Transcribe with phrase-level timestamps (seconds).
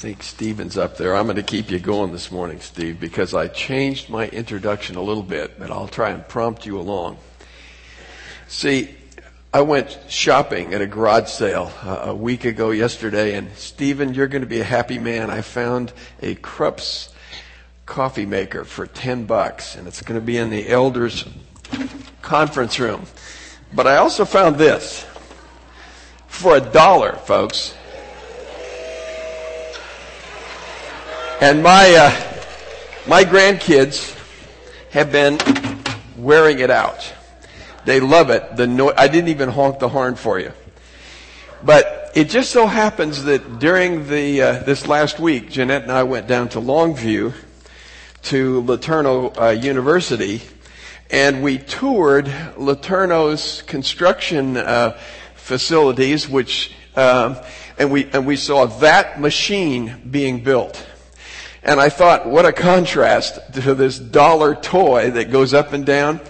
[0.00, 1.14] think Stephen's up there.
[1.14, 5.02] I'm going to keep you going this morning, Steve, because I changed my introduction a
[5.02, 7.18] little bit, but I'll try and prompt you along.
[8.48, 8.94] See,
[9.52, 14.26] I went shopping at a garage sale uh, a week ago yesterday, and Stephen, you're
[14.26, 15.28] going to be a happy man.
[15.28, 15.92] I found
[16.22, 17.10] a Krups
[17.84, 21.26] coffee maker for 10 bucks, and it's going to be in the elders
[22.22, 23.04] conference room.
[23.74, 25.04] But I also found this
[26.26, 27.74] for a dollar, folks.
[31.40, 32.10] And my, uh,
[33.08, 34.14] my grandkids
[34.90, 35.38] have been
[36.18, 37.10] wearing it out.
[37.86, 38.56] They love it.
[38.56, 40.52] The no- I didn't even honk the horn for you.
[41.62, 46.02] But it just so happens that during the, uh, this last week, Jeanette and I
[46.02, 47.32] went down to Longview
[48.24, 50.42] to LeTourneau uh, University
[51.10, 54.98] and we toured LeTourneau's construction uh,
[55.34, 57.38] facilities, which um,
[57.78, 60.86] and we and we saw that machine being built.
[61.62, 66.20] And I thought, what a contrast to this dollar toy that goes up and down.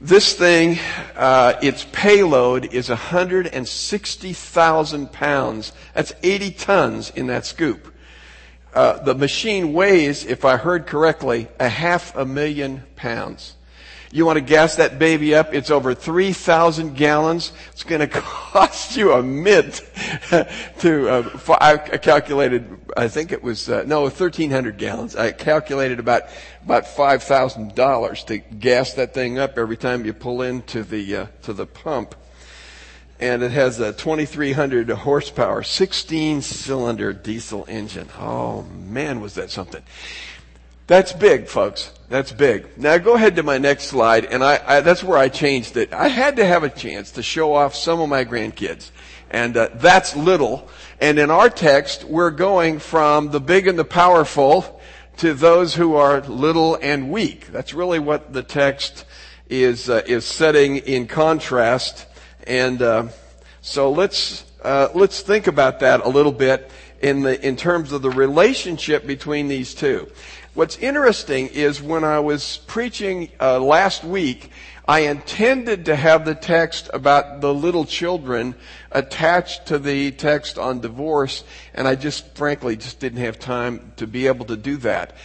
[0.00, 0.78] This thing,
[1.16, 5.72] uh, its payload is 160,000 pounds.
[5.94, 7.94] That's 80 tons in that scoop.
[8.74, 13.54] Uh, the machine weighs, if I heard correctly, a half a million pounds.
[14.14, 15.54] You want to gas that baby up?
[15.54, 17.52] It's over 3,000 gallons.
[17.72, 19.80] It's going to cost you a mint
[20.80, 25.16] to, uh, I calculated, I think it was, uh, no, 1,300 gallons.
[25.16, 26.24] I calculated about,
[26.62, 31.54] about $5,000 to gas that thing up every time you pull into the, uh, to
[31.54, 32.14] the pump.
[33.18, 38.08] And it has a 2,300 horsepower, 16 cylinder diesel engine.
[38.18, 39.82] Oh man, was that something.
[40.92, 41.90] That's big, folks.
[42.10, 42.76] That's big.
[42.76, 45.90] Now go ahead to my next slide, and I, I, that's where I changed it.
[45.90, 48.90] I had to have a chance to show off some of my grandkids,
[49.30, 50.68] and uh, that's little.
[51.00, 54.82] And in our text, we're going from the big and the powerful
[55.16, 57.46] to those who are little and weak.
[57.46, 59.06] That's really what the text
[59.48, 62.06] is uh, is setting in contrast.
[62.46, 63.08] And uh,
[63.62, 66.70] so let's uh, let's think about that a little bit
[67.00, 70.06] in the in terms of the relationship between these two.
[70.54, 74.50] What's interesting is when I was preaching uh, last week,
[74.86, 78.54] I intended to have the text about the little children
[78.90, 81.42] attached to the text on divorce,
[81.72, 85.16] and I just frankly just didn't have time to be able to do that.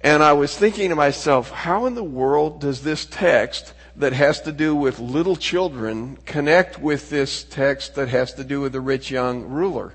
[0.00, 4.40] And I was thinking to myself, how in the world does this text that has
[4.40, 8.80] to do with little children connect with this text that has to do with the
[8.80, 9.94] rich young ruler?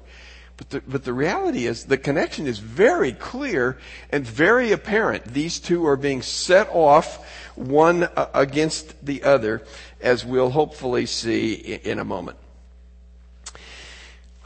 [0.58, 3.78] But the, but the reality is the connection is very clear
[4.12, 5.26] and very apparent.
[5.26, 7.26] These two are being set off
[7.56, 9.64] one uh, against the other,
[10.00, 12.38] as we'll hopefully see in a moment.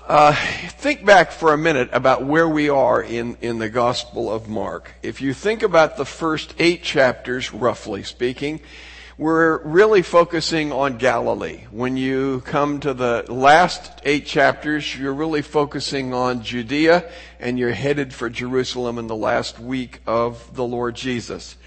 [0.07, 4.47] Uh, think back for a minute about where we are in, in the Gospel of
[4.47, 4.93] Mark.
[5.03, 8.61] If you think about the first eight chapters, roughly speaking,
[9.17, 11.61] we're really focusing on Galilee.
[11.71, 17.73] When you come to the last eight chapters, you're really focusing on Judea and you're
[17.73, 21.57] headed for Jerusalem in the last week of the Lord Jesus.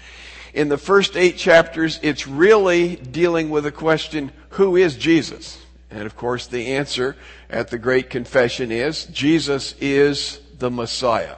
[0.53, 5.61] In the first eight chapters, it's really dealing with the question, who is Jesus?
[5.89, 7.17] And of course, the answer
[7.49, 11.35] at the Great Confession is, Jesus is the Messiah.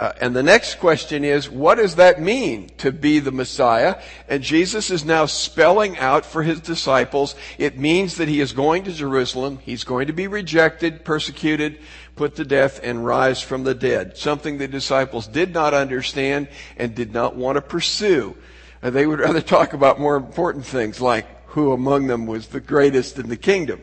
[0.00, 4.00] Uh, and the next question is, what does that mean to be the Messiah?
[4.30, 8.84] And Jesus is now spelling out for his disciples, it means that he is going
[8.84, 11.80] to Jerusalem, he's going to be rejected, persecuted,
[12.16, 14.16] put to death, and rise from the dead.
[14.16, 18.34] Something the disciples did not understand and did not want to pursue.
[18.80, 22.60] And they would rather talk about more important things like who among them was the
[22.60, 23.82] greatest in the kingdom.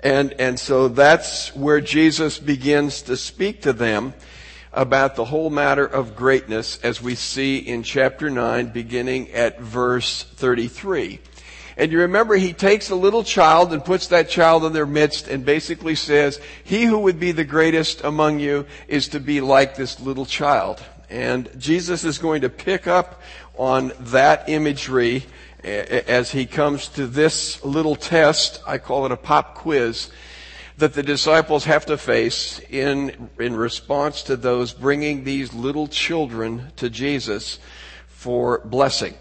[0.00, 4.14] And, and so that's where Jesus begins to speak to them
[4.74, 10.24] about the whole matter of greatness as we see in chapter 9 beginning at verse
[10.34, 11.20] 33.
[11.76, 15.26] And you remember he takes a little child and puts that child in their midst
[15.26, 19.74] and basically says, he who would be the greatest among you is to be like
[19.74, 20.82] this little child.
[21.10, 23.20] And Jesus is going to pick up
[23.56, 25.24] on that imagery
[25.62, 28.62] eh, eh, as he comes to this little test.
[28.66, 30.10] I call it a pop quiz
[30.78, 36.72] that the disciples have to face in, in response to those bringing these little children
[36.76, 37.58] to Jesus
[38.08, 39.14] for blessing.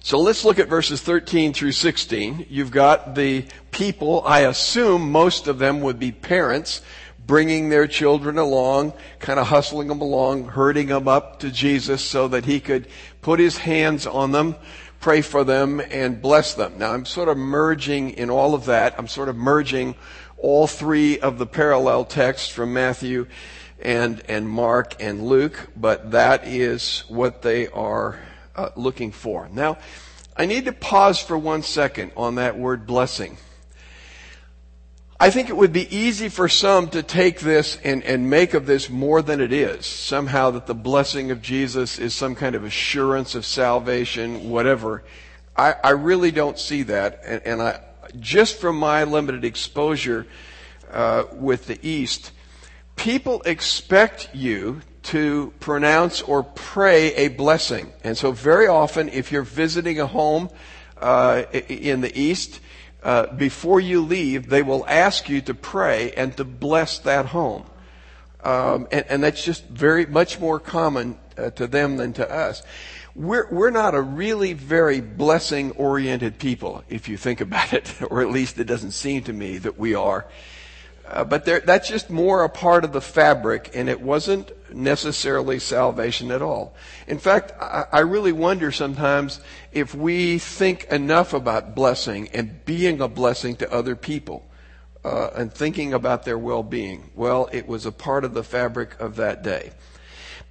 [0.00, 2.46] So let's look at verses 13 through 16.
[2.48, 6.82] You've got the people, I assume most of them would be parents,
[7.26, 12.28] bringing their children along, kind of hustling them along, herding them up to Jesus so
[12.28, 12.88] that he could
[13.20, 14.56] put his hands on them,
[15.00, 16.78] pray for them, and bless them.
[16.78, 18.94] Now I'm sort of merging in all of that.
[18.98, 19.94] I'm sort of merging
[20.42, 23.26] all three of the parallel texts from Matthew
[23.80, 28.18] and, and Mark and Luke, but that is what they are
[28.54, 29.48] uh, looking for.
[29.52, 29.78] Now,
[30.36, 33.36] I need to pause for one second on that word blessing.
[35.20, 38.66] I think it would be easy for some to take this and, and make of
[38.66, 39.86] this more than it is.
[39.86, 45.04] Somehow that the blessing of Jesus is some kind of assurance of salvation, whatever.
[45.56, 47.20] I, I really don't see that.
[47.24, 47.80] And, and I,
[48.18, 50.26] just from my limited exposure
[50.90, 52.32] uh, with the East,
[52.96, 57.92] people expect you to pronounce or pray a blessing.
[58.04, 60.50] And so very often, if you're visiting a home
[61.00, 62.60] uh, in the East,
[63.02, 67.64] uh, before you leave, they will ask you to pray and to bless that home.
[68.44, 72.62] Um, and, and, that's just very much more common uh, to them than to us.
[73.14, 78.22] We're, we're not a really very blessing oriented people, if you think about it, or
[78.22, 80.26] at least it doesn't seem to me that we are.
[81.06, 86.30] Uh, but that's just more a part of the fabric, and it wasn't necessarily salvation
[86.30, 86.74] at all.
[87.06, 89.40] In fact, I, I really wonder sometimes
[89.72, 94.48] if we think enough about blessing and being a blessing to other people
[95.04, 97.10] uh, and thinking about their well being.
[97.14, 99.72] Well, it was a part of the fabric of that day.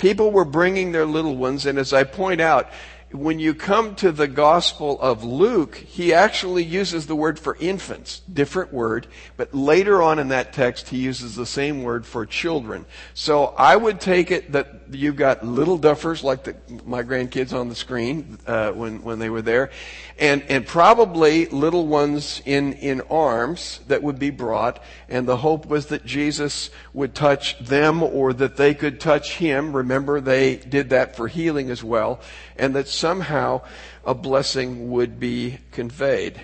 [0.02, 2.72] People were bringing their little ones, and as I point out,
[3.14, 8.22] when you come to the Gospel of Luke, he actually uses the word for infants,
[8.32, 12.86] different word, but later on in that text, he uses the same word for children.
[13.14, 16.56] So I would take it that you've got little duffers like the,
[16.86, 19.72] my grandkids on the screen uh, when when they were there,
[20.18, 25.66] and and probably little ones in in arms that would be brought, and the hope
[25.66, 29.76] was that Jesus would touch them or that they could touch him.
[29.76, 32.22] Remember, they did that for healing as well,
[32.56, 33.62] and that somehow
[34.06, 36.40] a blessing would be conveyed.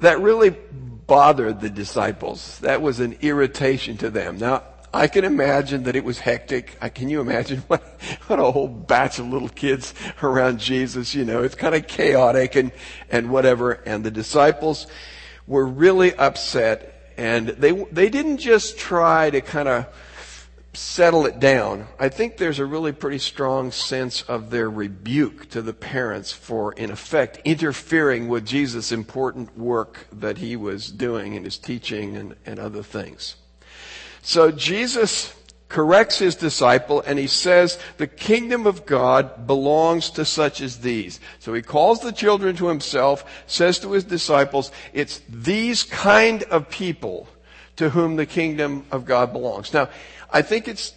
[0.00, 2.58] That really bothered the disciples.
[2.58, 4.38] That was an irritation to them.
[4.38, 6.78] Now, I can imagine that it was hectic.
[6.94, 7.82] Can you imagine what,
[8.26, 11.14] what a whole batch of little kids around Jesus?
[11.14, 12.72] You know, it's kind of chaotic and,
[13.08, 13.72] and whatever.
[13.86, 14.86] And the disciples
[15.46, 19.86] were really upset and they, they didn't just try to kind of
[20.74, 21.86] settle it down.
[21.98, 26.72] I think there's a really pretty strong sense of their rebuke to the parents for,
[26.72, 32.36] in effect, interfering with Jesus' important work that he was doing in his teaching and,
[32.46, 33.36] and other things.
[34.22, 35.34] So Jesus
[35.68, 41.18] corrects his disciple and he says the kingdom of God belongs to such as these.
[41.38, 46.68] So he calls the children to himself, says to his disciples, it's these kind of
[46.68, 47.26] people
[47.76, 49.72] to whom the kingdom of God belongs.
[49.72, 49.88] Now,
[50.30, 50.94] I think it's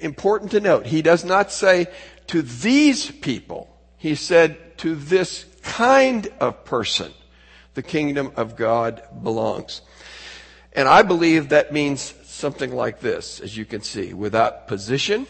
[0.00, 1.86] important to note, he does not say
[2.28, 3.74] to these people.
[3.96, 7.12] He said to this kind of person,
[7.74, 9.82] the kingdom of God belongs.
[10.72, 15.26] And I believe that means something like this, as you can see without position,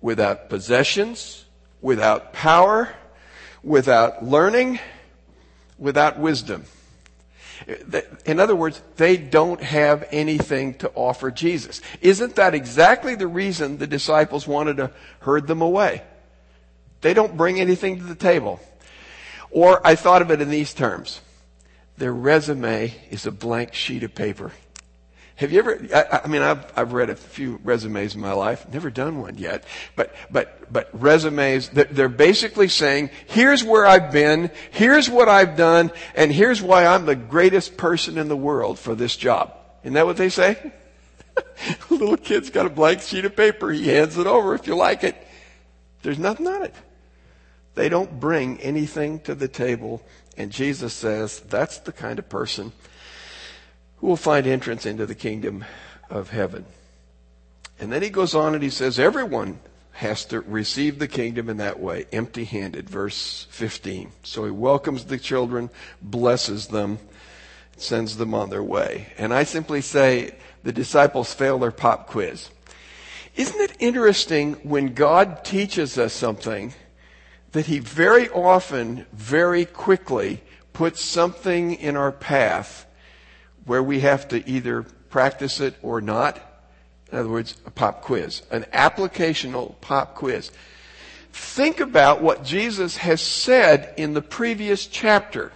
[0.00, 1.44] without possessions,
[1.80, 2.92] without power,
[3.62, 4.80] without learning,
[5.78, 6.64] without wisdom.
[8.26, 11.80] In other words, they don't have anything to offer Jesus.
[12.00, 14.90] Isn't that exactly the reason the disciples wanted to
[15.20, 16.02] herd them away?
[17.00, 18.60] They don't bring anything to the table.
[19.50, 21.20] Or I thought of it in these terms.
[21.96, 24.52] Their resume is a blank sheet of paper.
[25.36, 28.72] Have you ever, I, I, mean, I've, I've read a few resumes in my life,
[28.72, 29.64] never done one yet,
[29.96, 35.90] but, but, but resumes, they're basically saying, here's where I've been, here's what I've done,
[36.14, 39.56] and here's why I'm the greatest person in the world for this job.
[39.82, 40.72] Isn't that what they say?
[41.90, 45.02] little kid's got a blank sheet of paper, he hands it over if you like
[45.02, 45.16] it.
[46.02, 46.74] There's nothing on it.
[47.74, 50.00] They don't bring anything to the table,
[50.36, 52.70] and Jesus says, that's the kind of person
[54.04, 55.64] who will find entrance into the kingdom
[56.10, 56.66] of heaven.
[57.80, 59.60] And then he goes on and he says, everyone
[59.92, 64.12] has to receive the kingdom in that way, empty handed, verse 15.
[64.22, 65.70] So he welcomes the children,
[66.02, 66.98] blesses them,
[67.78, 69.06] sends them on their way.
[69.16, 70.34] And I simply say
[70.64, 72.50] the disciples fail their pop quiz.
[73.36, 76.74] Isn't it interesting when God teaches us something
[77.52, 80.42] that he very often, very quickly
[80.74, 82.84] puts something in our path
[83.64, 86.40] where we have to either practice it or not.
[87.10, 90.50] In other words, a pop quiz, an applicational pop quiz.
[91.32, 95.52] Think about what Jesus has said in the previous chapter.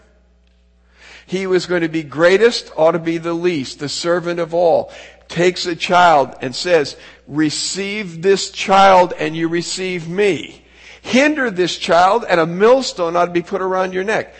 [1.26, 4.92] He was going to be greatest, ought to be the least, the servant of all.
[5.28, 6.96] Takes a child and says,
[7.26, 10.64] receive this child and you receive me.
[11.02, 14.34] Hinder this child and a millstone ought to be put around your neck.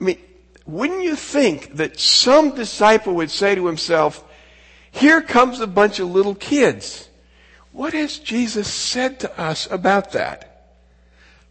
[0.00, 0.18] I mean,
[0.72, 4.24] wouldn't you think that some disciple would say to himself,
[4.90, 7.10] Here comes a bunch of little kids.
[7.72, 10.70] What has Jesus said to us about that?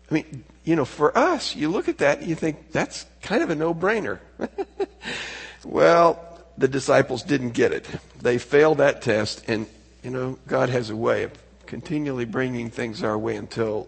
[0.10, 3.44] I mean, you know, for us, you look at that and you think, that's kind
[3.44, 4.20] of a no-brainer.
[5.64, 7.88] well, the disciples didn't get it.
[8.22, 9.68] They failed that test and,
[10.04, 11.32] you know, God has a way of
[11.68, 13.88] continually bringing things our way until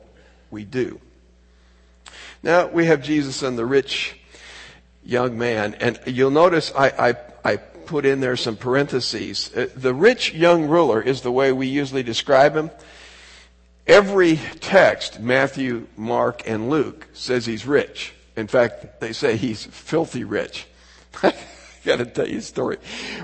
[0.52, 1.00] we do.
[2.44, 4.16] Now we have Jesus and the rich
[5.05, 9.51] young man, and you'll notice I, I, I put in there some parentheses.
[9.55, 12.72] Uh, the rich young ruler is the way we usually describe him.
[13.86, 18.13] Every text, Matthew, Mark, and Luke, says he's rich.
[18.36, 20.67] In fact, they say he's filthy rich.
[21.24, 21.33] I
[21.83, 22.77] gotta tell you a story.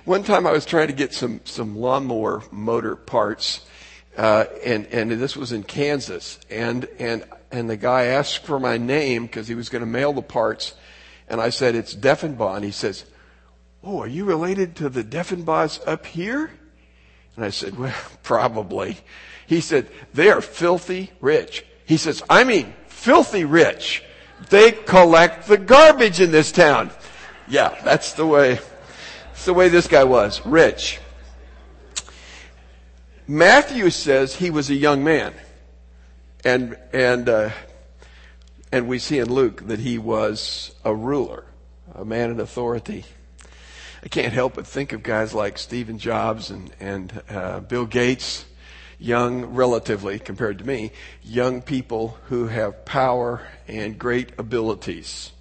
[0.04, 3.66] One time I was trying to get some, some lawnmower motor parts,
[4.18, 8.78] uh, and, and this was in Kansas, and, and, and the guy asked for my
[8.78, 10.74] name because he was going to mail the parts,
[11.30, 13.06] and I said, it's Deffenbaugh, and he says,
[13.84, 16.52] oh, are you related to the Deffenbaughs up here?
[17.36, 18.98] And I said, well, probably.
[19.48, 21.66] He said, they are filthy rich.
[21.86, 24.04] He says, I mean, filthy rich.
[24.50, 26.92] They collect the garbage in this town.
[27.48, 28.60] Yeah, that's the way,
[29.28, 30.46] that's the way this guy was.
[30.46, 31.00] Rich.
[33.28, 35.34] Matthew says he was a young man.
[36.44, 37.50] And, and, uh,
[38.72, 41.46] and we see in Luke that he was a ruler,
[41.94, 43.06] a man in authority.
[44.04, 48.46] I can't help but think of guys like Stephen Jobs and, and uh, Bill Gates,
[49.00, 50.92] young, relatively compared to me,
[51.24, 55.32] young people who have power and great abilities.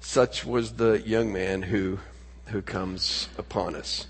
[0.00, 2.00] Such was the young man who,
[2.46, 4.06] who comes upon us.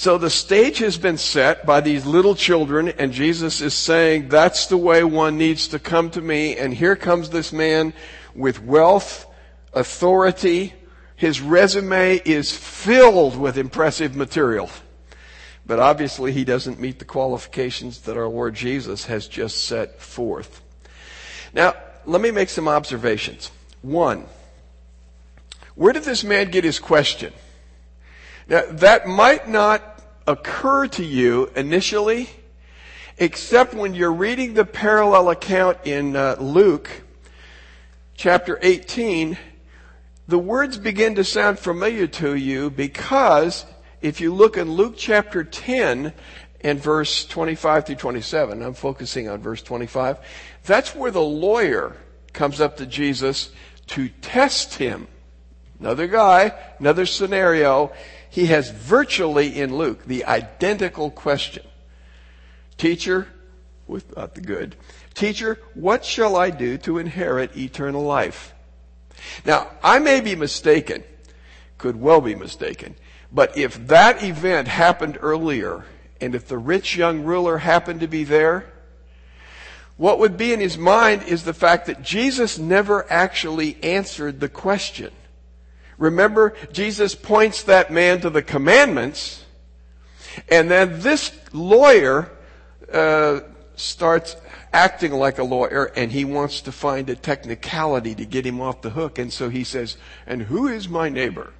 [0.00, 4.64] So the stage has been set by these little children, and Jesus is saying, that's
[4.64, 6.56] the way one needs to come to me.
[6.56, 7.92] And here comes this man
[8.34, 9.26] with wealth,
[9.74, 10.72] authority,
[11.16, 14.70] his resume is filled with impressive material.
[15.66, 20.62] But obviously, he doesn't meet the qualifications that our Lord Jesus has just set forth.
[21.52, 21.74] Now,
[22.06, 23.50] let me make some observations.
[23.82, 24.24] One,
[25.74, 27.34] where did this man get his question?
[28.48, 29.89] Now, that might not
[30.30, 32.30] occur to you initially,
[33.18, 36.90] except when you're reading the parallel account in uh, Luke
[38.14, 39.36] chapter 18
[40.30, 43.66] the words begin to sound familiar to you because
[44.00, 46.12] if you look in Luke chapter 10
[46.60, 50.18] and verse 25 through 27, I'm focusing on verse 25,
[50.64, 51.96] that's where the lawyer
[52.32, 53.50] comes up to Jesus
[53.88, 55.08] to test him.
[55.80, 57.90] Another guy, another scenario.
[58.30, 61.64] He has virtually in Luke the identical question.
[62.76, 63.26] Teacher,
[63.86, 64.76] without uh, the good,
[65.14, 68.54] teacher, what shall I do to inherit eternal life?
[69.44, 71.02] Now, I may be mistaken,
[71.76, 72.94] could well be mistaken,
[73.32, 75.84] but if that event happened earlier,
[76.20, 78.66] and if the rich young ruler happened to be there,
[79.96, 84.48] what would be in his mind is the fact that Jesus never actually answered the
[84.48, 85.12] question.
[86.00, 89.44] Remember, Jesus points that man to the commandments,
[90.48, 92.30] and then this lawyer
[92.92, 93.40] uh,
[93.76, 94.34] starts
[94.72, 98.82] acting like a lawyer and he wants to find a technicality to get him off
[98.82, 99.18] the hook.
[99.18, 101.52] And so he says, and who is my neighbor?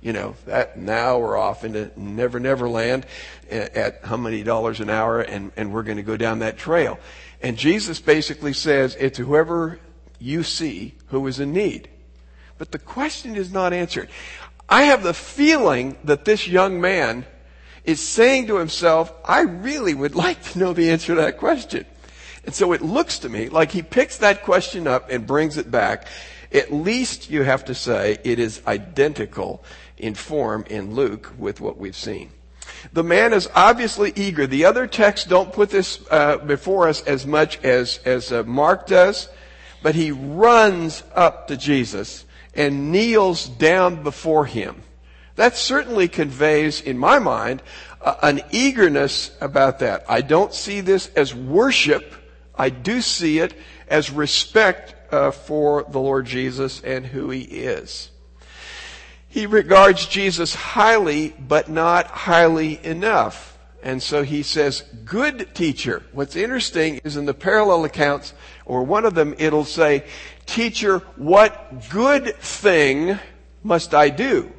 [0.00, 3.06] You know, that now we're off into never, never land
[3.50, 6.98] at how many dollars an hour and, and we're going to go down that trail.
[7.42, 9.80] And Jesus basically says, it's whoever
[10.18, 11.88] you see who is in need.
[12.60, 14.10] But the question is not answered.
[14.68, 17.24] I have the feeling that this young man
[17.86, 21.86] is saying to himself, I really would like to know the answer to that question.
[22.44, 25.70] And so it looks to me like he picks that question up and brings it
[25.70, 26.06] back.
[26.52, 29.64] At least you have to say it is identical
[29.96, 32.30] in form in Luke with what we've seen.
[32.92, 34.46] The man is obviously eager.
[34.46, 38.86] The other texts don't put this uh, before us as much as as uh, Mark
[38.86, 39.30] does,
[39.82, 44.82] but he runs up to Jesus and kneels down before him.
[45.36, 47.62] That certainly conveys, in my mind,
[48.00, 50.04] uh, an eagerness about that.
[50.08, 52.14] I don't see this as worship
[52.60, 53.54] I do see it
[53.88, 58.10] as respect uh, for the Lord Jesus and who he is.
[59.28, 63.58] He regards Jesus highly, but not highly enough.
[63.82, 66.02] And so he says, good teacher.
[66.12, 68.34] What's interesting is in the parallel accounts,
[68.66, 70.04] or one of them, it'll say,
[70.50, 73.18] teacher, what good thing
[73.62, 74.52] must I do?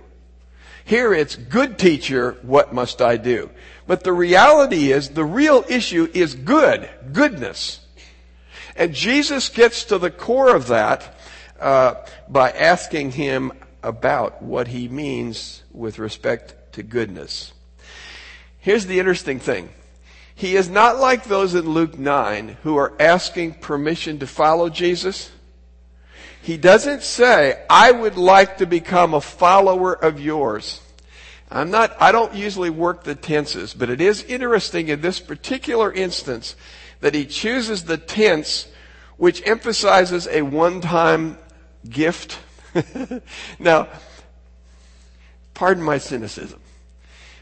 [0.85, 3.49] Here it's good teacher, what must I do?
[3.87, 7.81] But the reality is, the real issue is good, goodness.
[8.75, 11.15] And Jesus gets to the core of that
[11.59, 11.95] uh,
[12.27, 13.51] by asking him
[13.83, 17.53] about what he means with respect to goodness.
[18.59, 19.69] Here's the interesting thing.
[20.33, 25.31] He is not like those in Luke 9 who are asking permission to follow Jesus.
[26.41, 30.81] He doesn't say, I would like to become a follower of yours.
[31.51, 35.91] I'm not, I don't usually work the tenses, but it is interesting in this particular
[35.91, 36.55] instance
[37.01, 38.67] that he chooses the tense
[39.17, 41.37] which emphasizes a one-time
[41.87, 42.39] gift.
[43.59, 43.87] now,
[45.53, 46.59] pardon my cynicism,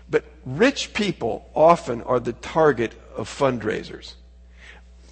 [0.10, 4.16] but rich people often are the target of fundraisers.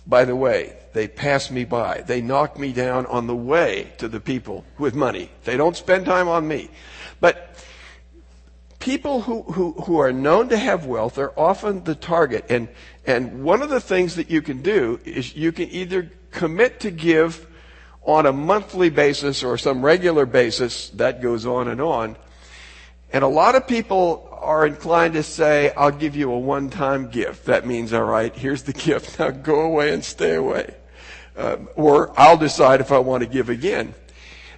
[0.05, 2.01] By the way, they pass me by.
[2.01, 5.29] They knock me down on the way to the people with money.
[5.43, 6.71] They don't spend time on me.
[7.19, 7.55] But
[8.79, 12.45] people who, who, who are known to have wealth are often the target.
[12.49, 12.67] And,
[13.05, 16.89] and one of the things that you can do is you can either commit to
[16.89, 17.45] give
[18.01, 20.89] on a monthly basis or some regular basis.
[20.89, 22.17] That goes on and on.
[23.13, 27.45] And a lot of people are inclined to say, I'll give you a one-time gift.
[27.45, 29.19] That means, all right, here's the gift.
[29.19, 30.73] Now go away and stay away.
[31.37, 33.93] Uh, or I'll decide if I want to give again.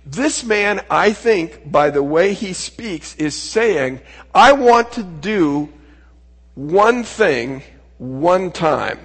[0.05, 4.00] This man, I think, by the way he speaks, is saying,
[4.33, 5.69] I want to do
[6.55, 7.63] one thing
[7.98, 9.00] one time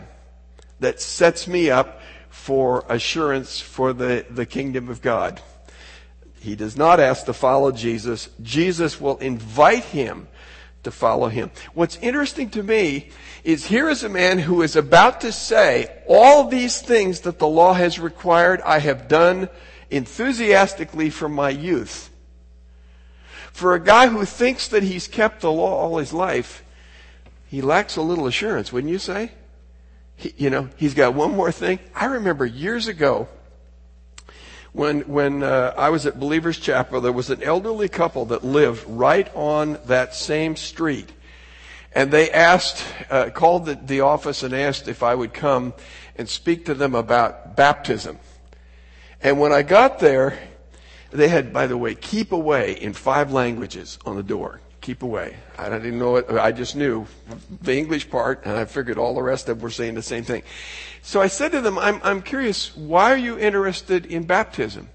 [0.80, 2.00] that sets me up
[2.30, 5.40] for assurance for the, the kingdom of God.
[6.40, 8.28] He does not ask to follow Jesus.
[8.42, 10.28] Jesus will invite him
[10.84, 11.50] to follow him.
[11.74, 13.10] What's interesting to me
[13.42, 17.48] is here is a man who is about to say, all these things that the
[17.48, 19.48] law has required, I have done
[19.90, 22.10] enthusiastically from my youth.
[23.52, 26.64] For a guy who thinks that he's kept the law all his life,
[27.46, 29.30] he lacks a little assurance, wouldn't you say?
[30.16, 31.78] He, you know, he's got one more thing.
[31.94, 33.28] I remember years ago
[34.74, 38.84] when when uh, I was at Believers Chapel, there was an elderly couple that lived
[38.88, 41.12] right on that same street,
[41.94, 45.74] and they asked, uh, called the, the office and asked if I would come
[46.16, 48.18] and speak to them about baptism.
[49.22, 50.36] And when I got there,
[51.12, 54.60] they had, by the way, keep away in five languages on the door.
[54.84, 55.34] Keep away.
[55.56, 56.28] I didn't know it.
[56.28, 57.06] I just knew
[57.62, 60.24] the English part, and I figured all the rest of them were saying the same
[60.24, 60.42] thing.
[61.00, 64.90] So I said to them, I'm, I'm curious, why are you interested in baptism?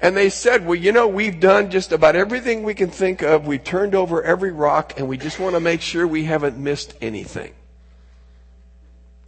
[0.00, 3.46] And they said, well, you know, we've done just about everything we can think of.
[3.46, 6.96] We've turned over every rock, and we just want to make sure we haven't missed
[7.00, 7.54] anything.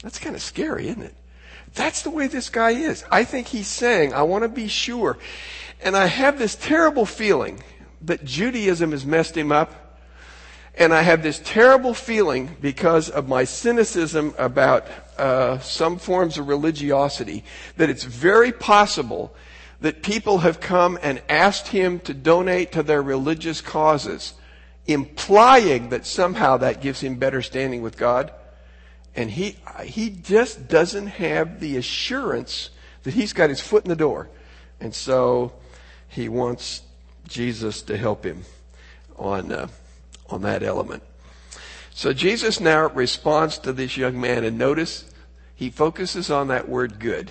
[0.03, 1.15] That's kind of scary, isn't it?
[1.75, 3.05] That's the way this guy is.
[3.09, 5.17] I think he's saying, I want to be sure.
[5.81, 7.63] And I have this terrible feeling
[8.01, 9.79] that Judaism has messed him up.
[10.75, 14.87] And I have this terrible feeling because of my cynicism about
[15.19, 17.45] uh, some forms of religiosity
[17.77, 19.35] that it's very possible
[19.83, 24.33] that people have come and asked him to donate to their religious causes,
[24.87, 28.33] implying that somehow that gives him better standing with God.
[29.15, 32.71] And he, he just doesn't have the assurance
[33.03, 34.31] that he's got his foot in the door.
[34.81, 35.53] And so
[36.09, 36.83] he wants
[37.29, 38.45] Jesus to help him
[39.17, 39.69] on, uh,
[40.33, 41.03] on that element.
[41.91, 45.05] So Jesus now responds to this young man, and notice
[45.55, 47.31] he focuses on that word good.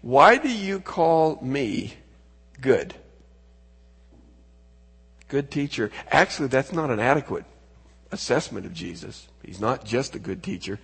[0.00, 1.94] Why do you call me
[2.60, 2.94] good?
[5.28, 5.90] Good teacher.
[6.10, 7.44] Actually, that's not an adequate
[8.12, 9.28] assessment of Jesus.
[9.42, 10.78] He's not just a good teacher.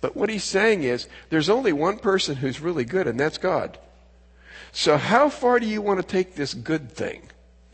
[0.00, 3.78] But what he's saying is there's only one person who's really good, and that's God.
[4.72, 7.22] So how far do you want to take this good thing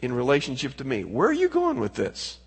[0.01, 1.05] in relationship to me?
[1.05, 2.38] Where are you going with this?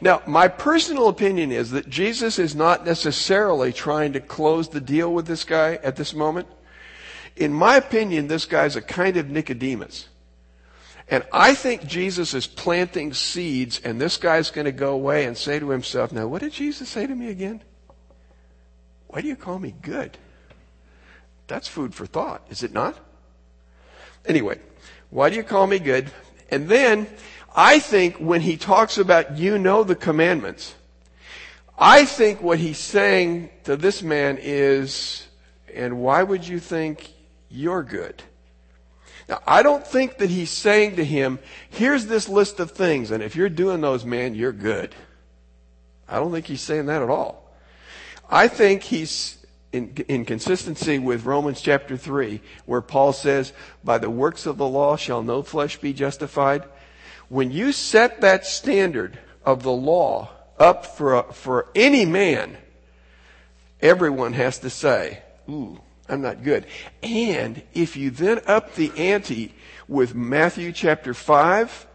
[0.00, 5.12] Now, my personal opinion is that Jesus is not necessarily trying to close the deal
[5.12, 6.48] with this guy at this moment.
[7.36, 10.08] In my opinion, this guy's a kind of Nicodemus.
[11.08, 15.36] And I think Jesus is planting seeds, and this guy's going to go away and
[15.36, 17.62] say to himself, Now, what did Jesus say to me again?
[19.08, 20.18] Why do you call me good?
[21.48, 22.96] That's food for thought, is it not?
[24.24, 24.60] Anyway,
[25.10, 26.12] why do you call me good?
[26.48, 27.08] And then,
[27.54, 30.74] I think when he talks about you know the commandments,
[31.78, 35.26] I think what he's saying to this man is,
[35.74, 37.10] and why would you think
[37.48, 38.22] you're good?
[39.28, 41.38] Now, I don't think that he's saying to him,
[41.70, 44.94] here's this list of things, and if you're doing those, man, you're good.
[46.08, 47.50] I don't think he's saying that at all.
[48.28, 49.38] I think he's
[49.72, 53.52] in, in consistency with Romans chapter 3, where Paul says,
[53.84, 56.64] by the works of the law shall no flesh be justified.
[57.30, 62.56] When you set that standard of the law up for, for any man,
[63.80, 66.66] everyone has to say, ooh, I'm not good.
[67.04, 69.54] And if you then up the ante
[69.86, 71.86] with Matthew chapter 5,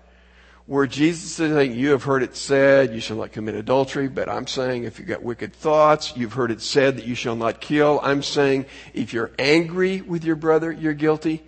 [0.67, 4.29] where Jesus is saying, you have heard it said, you shall not commit adultery, but
[4.29, 7.59] I'm saying if you've got wicked thoughts, you've heard it said that you shall not
[7.59, 7.99] kill.
[8.01, 11.43] I'm saying if you're angry with your brother, you're guilty.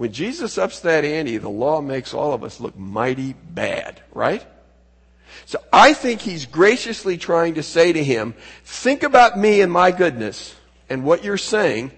[0.00, 4.42] When Jesus ups that ante, the law makes all of us look mighty bad, right?
[5.44, 8.34] So I think he's graciously trying to say to him,
[8.64, 10.54] think about me and my goodness
[10.88, 11.92] and what you're saying.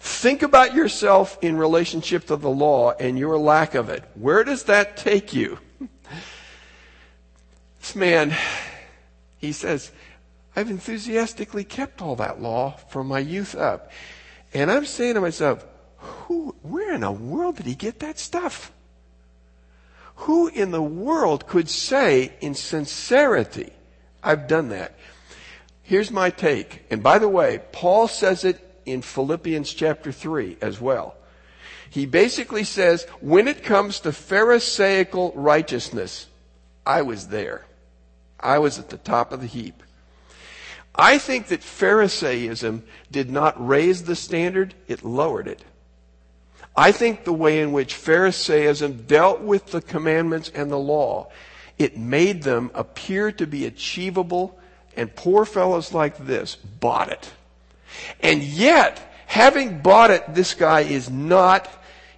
[0.00, 4.02] Think about yourself in relationship to the law and your lack of it.
[4.16, 5.60] Where does that take you?
[7.80, 8.34] This man,
[9.38, 9.92] he says,
[10.56, 13.92] I've enthusiastically kept all that law from my youth up.
[14.52, 15.64] And I'm saying to myself,
[16.04, 18.70] who, where in the world did he get that stuff?
[20.16, 23.72] Who in the world could say in sincerity,
[24.22, 24.94] I've done that?
[25.82, 26.84] Here's my take.
[26.90, 31.16] And by the way, Paul says it in Philippians chapter 3 as well.
[31.90, 36.26] He basically says, when it comes to Pharisaical righteousness,
[36.86, 37.64] I was there.
[38.38, 39.82] I was at the top of the heap.
[40.94, 45.64] I think that Pharisaism did not raise the standard, it lowered it.
[46.76, 51.30] I think the way in which Pharisaism dealt with the commandments and the law,
[51.78, 54.58] it made them appear to be achievable,
[54.96, 57.32] and poor fellows like this bought it.
[58.20, 61.68] And yet, having bought it, this guy is not,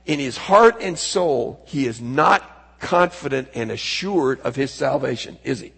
[0.07, 5.61] in his heart and soul, he is not confident and assured of his salvation, is
[5.61, 5.73] he?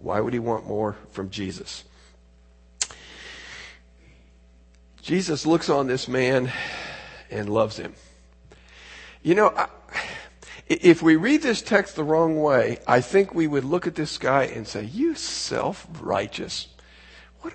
[0.00, 1.84] Why would he want more from Jesus?
[5.00, 6.52] Jesus looks on this man
[7.32, 7.94] and loves him.
[9.22, 9.68] You know, I,
[10.68, 14.18] if we read this text the wrong way, I think we would look at this
[14.18, 16.68] guy and say, "You self-righteous,
[17.40, 17.54] what,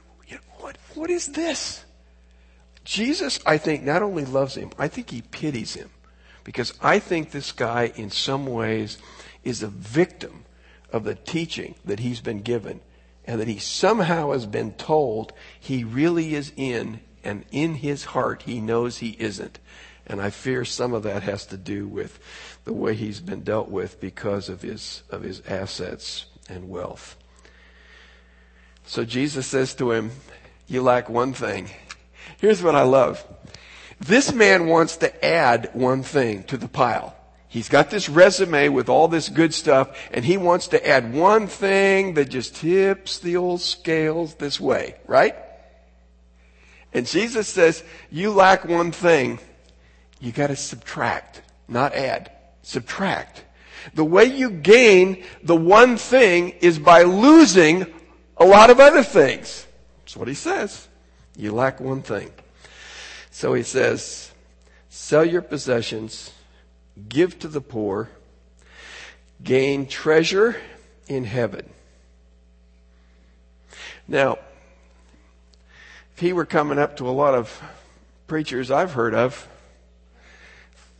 [0.59, 1.85] what, what is this?"
[2.83, 5.89] Jesus, I think, not only loves him, I think he pities him,
[6.43, 8.97] because I think this guy, in some ways,
[9.43, 10.45] is a victim
[10.93, 12.79] of the teaching that he's been given
[13.25, 18.43] and that he somehow has been told he really is in and in his heart
[18.43, 19.59] he knows he isn't.
[20.07, 22.17] And I fear some of that has to do with
[22.63, 27.17] the way he's been dealt with because of his, of his assets and wealth.
[28.85, 30.11] So Jesus says to him,
[30.67, 31.69] you lack one thing.
[32.37, 33.25] Here's what I love.
[33.99, 37.15] This man wants to add one thing to the pile.
[37.49, 41.47] He's got this resume with all this good stuff, and he wants to add one
[41.47, 45.35] thing that just tips the old scales this way, right?
[46.97, 49.38] And Jesus says, you lack one thing.
[50.19, 52.31] You gotta subtract, not add.
[52.63, 53.43] Subtract.
[53.93, 57.86] The way you gain the one thing is by losing
[58.36, 59.67] a lot of other things.
[59.99, 60.88] That's what he says.
[61.36, 62.31] You lack one thing.
[63.29, 64.31] So he says,
[64.89, 66.31] sell your possessions
[67.10, 68.10] give to the poor,
[69.43, 70.60] gain treasure
[71.07, 71.69] in heaven.
[74.07, 74.39] Now,
[76.17, 77.62] if he were coming up to a lot of
[78.25, 79.47] preachers I've heard of,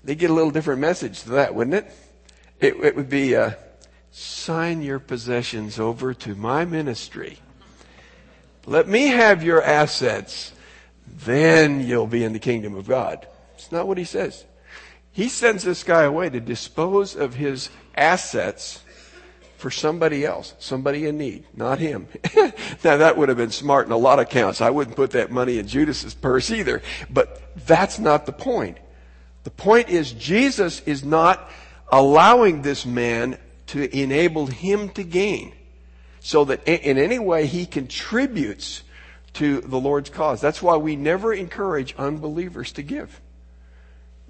[0.04, 1.92] they get a little different message to that, wouldn't it?
[2.60, 3.54] It, it would be, uh,
[4.12, 7.40] sign your possessions over to my ministry.
[8.68, 10.54] Let me have your assets.
[11.08, 13.26] Then you'll be in the kingdom of God.
[13.56, 14.46] It's not what he says.
[15.12, 18.84] He sends this guy away to dispose of his assets
[19.58, 22.08] for somebody else, somebody in need, not him.
[22.84, 24.62] now that would have been smart in a lot of counts.
[24.62, 26.82] I wouldn't put that money in Judas's purse either.
[27.10, 28.78] But that's not the point.
[29.44, 31.50] The point is Jesus is not
[31.92, 35.54] allowing this man to enable him to gain
[36.20, 38.84] so that in any way he contributes
[39.34, 40.40] to the Lord's cause.
[40.40, 43.22] That's why we never encourage unbelievers to give.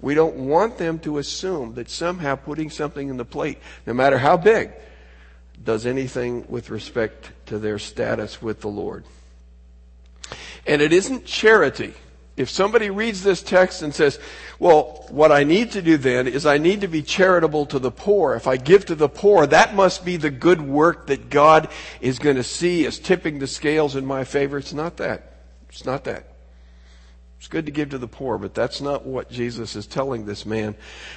[0.00, 4.18] We don't want them to assume that somehow putting something in the plate, no matter
[4.18, 4.70] how big,
[5.62, 9.04] does anything with respect to their status with the Lord.
[10.66, 11.94] And it isn't charity.
[12.36, 14.20] If somebody reads this text and says,
[14.60, 17.90] well, what I need to do then is I need to be charitable to the
[17.90, 18.36] poor.
[18.36, 21.68] If I give to the poor, that must be the good work that God
[22.00, 24.56] is going to see as tipping the scales in my favor.
[24.56, 25.32] It's not that.
[25.68, 26.32] It's not that.
[27.38, 30.44] It's good to give to the poor, but that's not what Jesus is telling this
[30.44, 30.76] man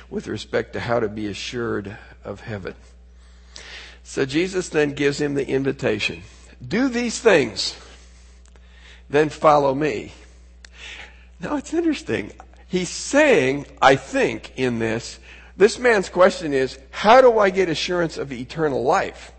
[0.09, 2.75] with respect to how to be assured of heaven.
[4.11, 6.23] So Jesus then gives him the invitation.
[6.67, 7.77] Do these things,
[9.09, 10.11] then follow me.
[11.39, 12.33] Now it's interesting.
[12.67, 15.17] He's saying, I think, in this,
[15.55, 19.31] this man's question is, how do I get assurance of eternal life?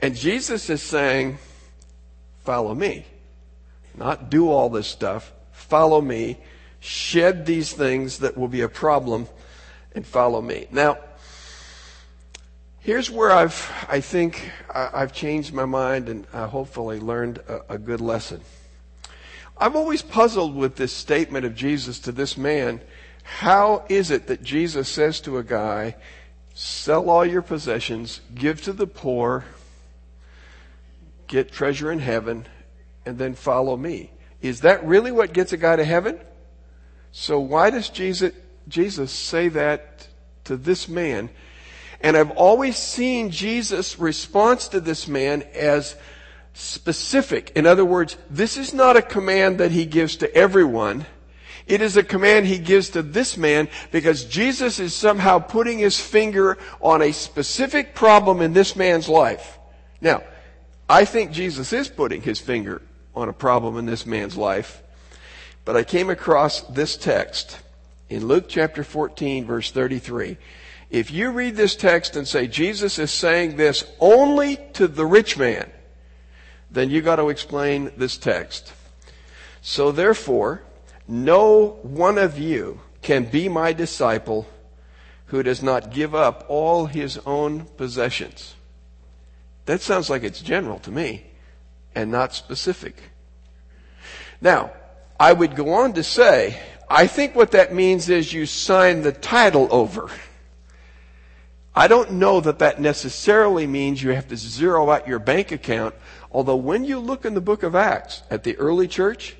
[0.00, 1.36] And Jesus is saying,
[2.38, 3.04] follow me.
[3.98, 5.30] Not do all this stuff.
[5.52, 6.38] Follow me.
[6.80, 9.28] Shed these things that will be a problem
[9.94, 10.68] and follow me.
[10.70, 10.96] Now,
[12.82, 17.78] Here's where I've, I think I've changed my mind and I hopefully learned a, a
[17.78, 18.40] good lesson.
[19.58, 22.80] I've always puzzled with this statement of Jesus to this man.
[23.22, 25.96] How is it that Jesus says to a guy,
[26.54, 29.44] sell all your possessions, give to the poor,
[31.26, 32.46] get treasure in heaven,
[33.04, 34.10] and then follow me?
[34.40, 36.18] Is that really what gets a guy to heaven?
[37.12, 38.32] So why does Jesus,
[38.68, 40.08] Jesus say that
[40.44, 41.28] to this man?
[42.00, 45.96] And I've always seen Jesus' response to this man as
[46.54, 47.52] specific.
[47.54, 51.06] In other words, this is not a command that he gives to everyone.
[51.66, 56.00] It is a command he gives to this man because Jesus is somehow putting his
[56.00, 59.58] finger on a specific problem in this man's life.
[60.00, 60.22] Now,
[60.88, 62.82] I think Jesus is putting his finger
[63.14, 64.82] on a problem in this man's life,
[65.64, 67.58] but I came across this text
[68.08, 70.36] in Luke chapter 14 verse 33.
[70.90, 75.38] If you read this text and say Jesus is saying this only to the rich
[75.38, 75.70] man,
[76.70, 78.72] then you got to explain this text.
[79.62, 80.62] So therefore,
[81.06, 84.48] no one of you can be my disciple
[85.26, 88.54] who does not give up all his own possessions.
[89.66, 91.24] That sounds like it's general to me
[91.94, 92.96] and not specific.
[94.40, 94.72] Now,
[95.20, 99.12] I would go on to say, I think what that means is you sign the
[99.12, 100.10] title over.
[101.74, 105.94] I don't know that that necessarily means you have to zero out your bank account,
[106.32, 109.36] although when you look in the book of Acts at the early church,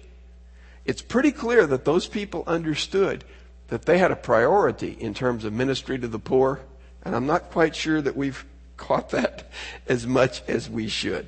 [0.84, 3.24] it's pretty clear that those people understood
[3.68, 6.60] that they had a priority in terms of ministry to the poor,
[7.04, 8.44] and I'm not quite sure that we've
[8.76, 9.50] caught that
[9.88, 11.26] as much as we should.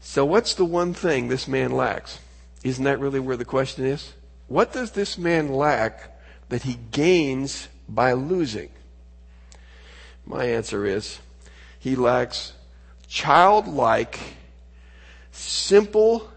[0.00, 2.18] So what's the one thing this man lacks?
[2.62, 4.14] Isn't that really where the question is?
[4.48, 6.16] What does this man lack
[6.48, 8.70] that he gains by losing?
[10.26, 11.20] My answer is
[11.78, 12.52] he lacks
[13.06, 14.18] childlike,
[15.30, 16.30] simple,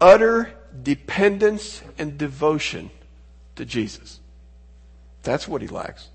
[0.00, 0.50] utter
[0.82, 2.90] dependence and devotion
[3.56, 4.20] to Jesus.
[5.22, 6.08] That's what he lacks.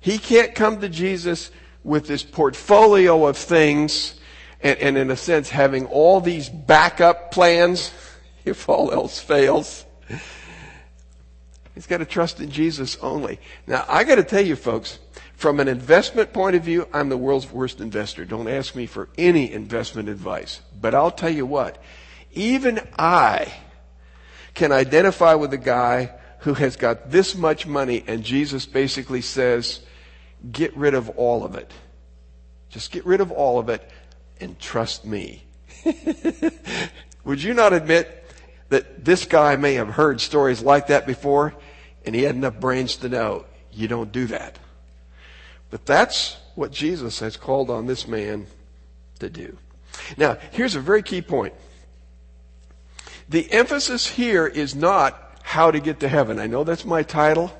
[0.00, 1.50] He can't come to Jesus
[1.82, 4.14] with this portfolio of things
[4.60, 7.92] and, and in a sense having all these backup plans
[8.44, 9.84] if all else fails.
[11.74, 13.40] He's got to trust in Jesus only.
[13.66, 15.00] Now, I got to tell you, folks,
[15.36, 18.24] from an investment point of view, I'm the world's worst investor.
[18.24, 20.60] Don't ask me for any investment advice.
[20.80, 21.82] But I'll tell you what,
[22.32, 23.52] even I
[24.54, 29.80] can identify with a guy who has got this much money and Jesus basically says,
[30.52, 31.70] get rid of all of it.
[32.68, 33.88] Just get rid of all of it
[34.40, 35.44] and trust me.
[37.24, 38.24] Would you not admit
[38.68, 41.54] that this guy may have heard stories like that before
[42.04, 44.58] and he had enough brains to know you don't do that.
[45.74, 48.46] But that's what Jesus has called on this man
[49.18, 49.58] to do.
[50.16, 51.52] Now, here's a very key point.
[53.28, 56.38] The emphasis here is not how to get to heaven.
[56.38, 57.52] I know that's my title.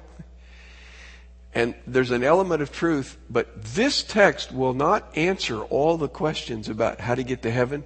[1.56, 6.68] And there's an element of truth, but this text will not answer all the questions
[6.68, 7.82] about how to get to heaven.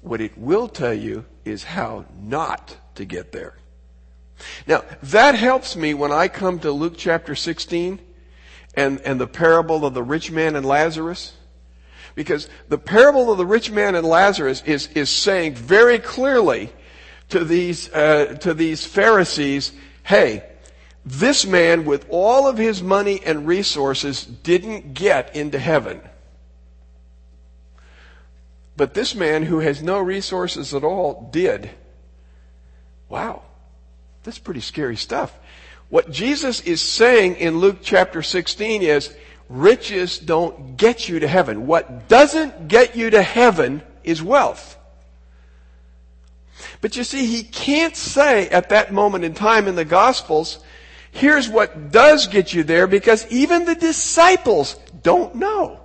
[0.00, 3.54] What it will tell you is how not to get there.
[4.66, 8.00] Now, that helps me when I come to Luke chapter 16
[8.76, 11.32] and, and the parable of the rich man and Lazarus.
[12.14, 16.70] Because the parable of the rich man and Lazarus is, is saying very clearly
[17.30, 20.44] to these, uh, to these Pharisees, hey,
[21.04, 26.00] this man with all of his money and resources didn't get into heaven.
[28.76, 31.70] But this man who has no resources at all did.
[33.08, 33.42] Wow.
[34.22, 35.38] That's pretty scary stuff.
[35.88, 39.14] What Jesus is saying in Luke chapter 16 is,
[39.48, 41.66] riches don't get you to heaven.
[41.66, 44.76] What doesn't get you to heaven is wealth.
[46.80, 50.58] But you see, he can't say at that moment in time in the Gospels,
[51.12, 55.80] here's what does get you there because even the disciples don't know.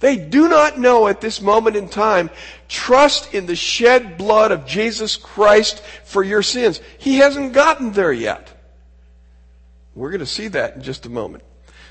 [0.00, 2.28] They do not know at this moment in time,
[2.68, 6.80] trust in the shed blood of Jesus Christ for your sins.
[6.98, 8.52] He hasn't gotten there yet.
[9.96, 11.42] We're going to see that in just a moment.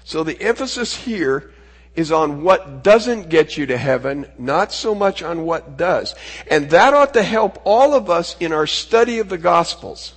[0.04, 1.52] So the emphasis here
[1.96, 6.14] is on what doesn't get you to heaven, not so much on what does.
[6.50, 10.14] And that ought to help all of us in our study of the Gospels.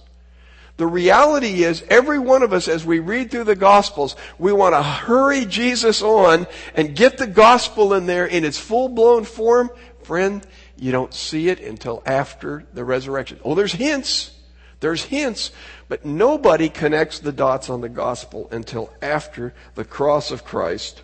[0.77, 4.75] The reality is, every one of us, as we read through the Gospels, we want
[4.75, 9.71] to hurry Jesus on and get the Gospel in there in its full blown form.
[10.03, 10.47] Friend,
[10.77, 13.41] you don't see it until after the resurrection.
[13.45, 14.38] Oh, there's hints.
[14.81, 15.51] There's hints,
[15.89, 21.03] but nobody connects the dots on the Gospel until after the cross of Christ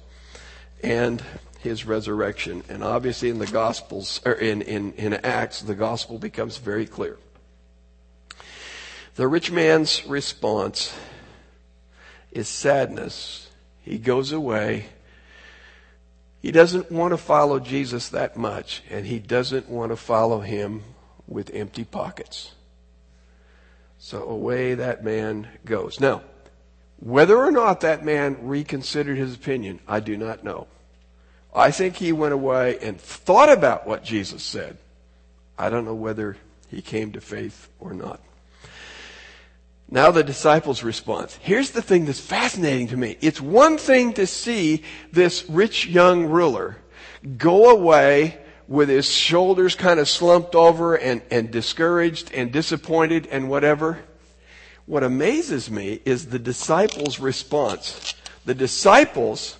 [0.82, 1.22] and
[1.58, 2.62] his resurrection.
[2.68, 7.18] And obviously in the Gospels, or in, in, in Acts, the gospel becomes very clear.
[9.16, 10.96] The rich man's response
[12.30, 13.48] is sadness.
[13.80, 14.86] He goes away.
[16.42, 20.82] He doesn't want to follow Jesus that much, and he doesn't want to follow him
[21.26, 22.52] with empty pockets.
[24.04, 25.98] So away that man goes.
[25.98, 26.20] Now,
[27.00, 30.66] whether or not that man reconsidered his opinion, I do not know.
[31.54, 34.76] I think he went away and thought about what Jesus said.
[35.56, 36.36] I don't know whether
[36.68, 38.20] he came to faith or not.
[39.90, 41.38] Now the disciples' response.
[41.40, 43.16] Here's the thing that's fascinating to me.
[43.22, 46.76] It's one thing to see this rich young ruler
[47.38, 53.48] go away with his shoulders kind of slumped over and, and discouraged and disappointed and
[53.48, 53.98] whatever.
[54.86, 58.14] What amazes me is the disciples' response.
[58.44, 59.58] The disciples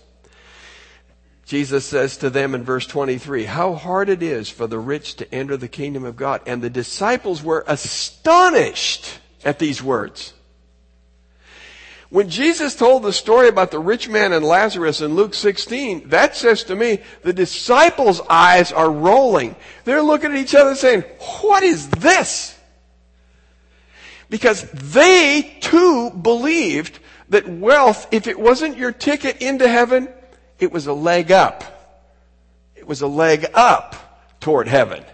[1.46, 5.34] Jesus says to them in verse 23, how hard it is for the rich to
[5.34, 6.40] enter the kingdom of God.
[6.46, 10.33] And the disciples were astonished at these words.
[12.10, 16.36] When Jesus told the story about the rich man and Lazarus in Luke 16, that
[16.36, 19.56] says to me, the disciples' eyes are rolling.
[19.84, 21.02] They're looking at each other saying,
[21.40, 22.56] what is this?
[24.28, 26.98] Because they too believed
[27.30, 30.08] that wealth, if it wasn't your ticket into heaven,
[30.58, 31.64] it was a leg up.
[32.76, 33.96] It was a leg up
[34.40, 35.04] toward heaven.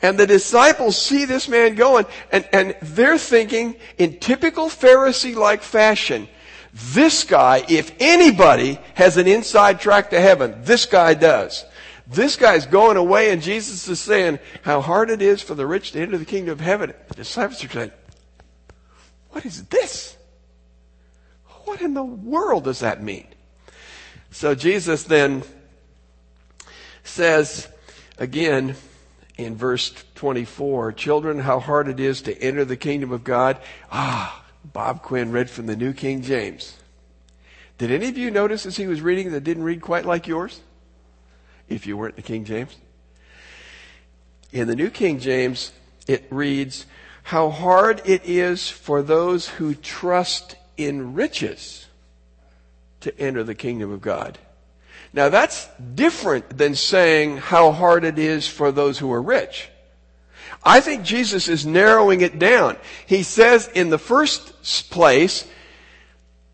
[0.00, 6.28] And the disciples see this man going and, and they're thinking in typical Pharisee-like fashion,
[6.72, 11.64] this guy, if anybody has an inside track to heaven, this guy does.
[12.06, 15.92] This guy's going away and Jesus is saying how hard it is for the rich
[15.92, 16.94] to enter the kingdom of heaven.
[17.08, 17.92] The disciples are saying,
[19.30, 20.16] what is this?
[21.64, 23.26] What in the world does that mean?
[24.30, 25.42] So Jesus then
[27.02, 27.68] says
[28.18, 28.76] again
[29.38, 33.56] in verse 24, children, how hard it is to enter the kingdom of God.
[33.90, 36.76] Ah, Bob Quinn read from the New King James.
[37.78, 40.60] Did any of you notice as he was reading that didn't read quite like yours?
[41.68, 42.76] If you weren't the King James.
[44.52, 45.72] In the New King James,
[46.08, 46.86] it reads,
[47.22, 51.86] how hard it is for those who trust in riches
[53.00, 54.38] to enter the kingdom of God.
[55.12, 59.68] Now that's different than saying how hard it is for those who are rich.
[60.62, 62.76] I think Jesus is narrowing it down.
[63.06, 65.46] He says in the first place,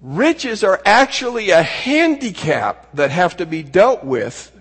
[0.00, 4.52] riches are actually a handicap that have to be dealt with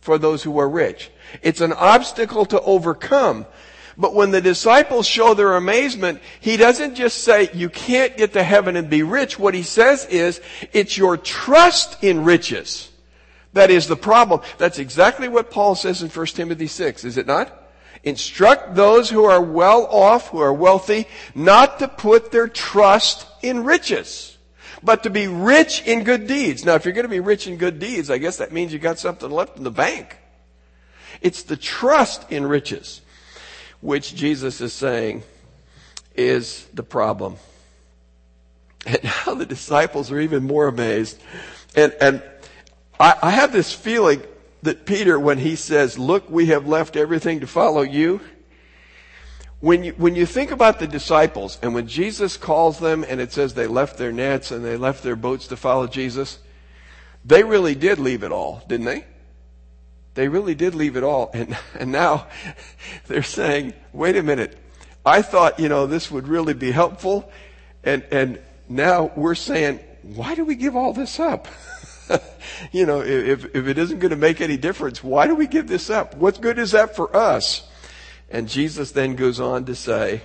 [0.00, 1.10] for those who are rich.
[1.42, 3.46] It's an obstacle to overcome
[3.98, 8.44] but when the disciples show their amazement, he doesn't just say, you can't get to
[8.44, 9.40] heaven and be rich.
[9.40, 10.40] What he says is,
[10.72, 12.90] it's your trust in riches.
[13.58, 14.42] That is the problem.
[14.56, 17.52] That's exactly what Paul says in 1 Timothy 6, is it not?
[18.04, 23.64] Instruct those who are well off, who are wealthy, not to put their trust in
[23.64, 24.38] riches,
[24.80, 26.64] but to be rich in good deeds.
[26.64, 28.78] Now, if you're going to be rich in good deeds, I guess that means you
[28.78, 30.16] got something left in the bank.
[31.20, 33.00] It's the trust in riches
[33.80, 35.24] which Jesus is saying
[36.14, 37.38] is the problem.
[38.86, 41.20] And now the disciples are even more amazed.
[41.74, 42.22] And, and
[43.00, 44.22] I, I have this feeling
[44.62, 48.20] that Peter, when he says, look, we have left everything to follow you,
[49.60, 53.32] when you, when you think about the disciples and when Jesus calls them and it
[53.32, 56.38] says they left their nets and they left their boats to follow Jesus,
[57.24, 59.04] they really did leave it all, didn't they?
[60.14, 61.30] They really did leave it all.
[61.34, 62.26] And, and now
[63.06, 64.56] they're saying, wait a minute.
[65.04, 67.30] I thought, you know, this would really be helpful.
[67.82, 71.48] And, and now we're saying, why do we give all this up?
[72.72, 75.68] you know, if, if it isn't going to make any difference, why do we give
[75.68, 76.16] this up?
[76.16, 77.66] What good is that for us?
[78.30, 80.22] And Jesus then goes on to say,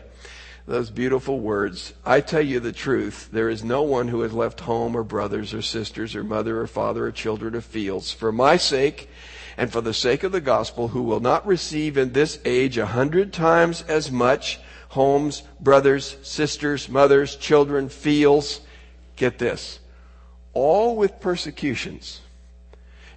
[0.65, 4.61] those beautiful words, I tell you the truth, there is no one who has left
[4.61, 8.55] home or brothers or sisters or mother or father or children or fields for my
[8.55, 9.09] sake
[9.57, 12.87] and for the sake of the gospel, who will not receive in this age a
[12.87, 14.59] hundred times as much
[14.89, 18.61] homes, brothers, sisters, mothers, children, fields.
[19.15, 19.79] Get this.
[20.53, 22.21] All with persecutions.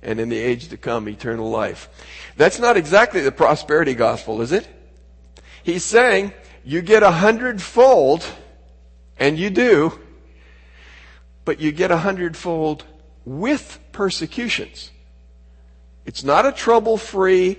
[0.03, 1.89] And in the age to come, eternal life.
[2.37, 4.68] That's not exactly the prosperity gospel, is it?
[5.62, 6.32] He's saying,
[6.64, 8.24] you get a hundredfold,
[9.18, 9.99] and you do,
[11.45, 12.84] but you get a hundredfold
[13.24, 14.91] with persecutions.
[16.05, 17.59] It's not a trouble-free,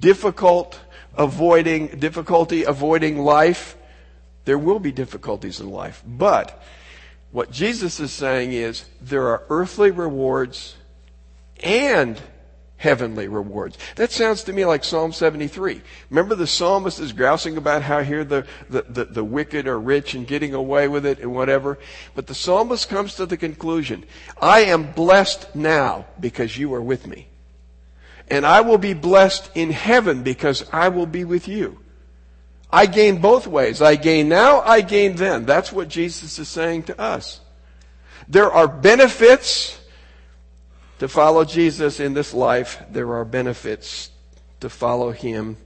[0.00, 0.80] difficult
[1.16, 3.76] avoiding, difficulty avoiding life.
[4.44, 6.02] There will be difficulties in life.
[6.06, 6.60] But
[7.30, 10.76] what Jesus is saying is there are earthly rewards
[11.62, 12.20] and
[12.78, 13.76] heavenly rewards.
[13.96, 15.82] That sounds to me like Psalm 73.
[16.10, 20.14] Remember the psalmist is grousing about how here the, the, the, the, wicked are rich
[20.14, 21.78] and getting away with it and whatever.
[22.14, 24.04] But the psalmist comes to the conclusion,
[24.40, 27.26] I am blessed now because you are with me.
[28.28, 31.80] And I will be blessed in heaven because I will be with you.
[32.70, 33.80] I gain both ways.
[33.80, 35.46] I gain now, I gain then.
[35.46, 37.40] That's what Jesus is saying to us.
[38.28, 39.80] There are benefits
[40.98, 42.82] to follow Jesus in this life.
[42.90, 44.10] There are benefits
[44.60, 45.56] to follow Him